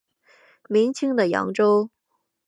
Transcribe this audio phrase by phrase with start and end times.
[0.67, 1.91] 明清的扬州。